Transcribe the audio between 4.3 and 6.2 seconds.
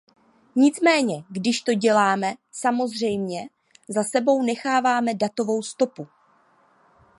necháváme datovou stopu.